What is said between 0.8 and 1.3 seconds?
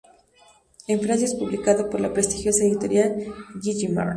En Francia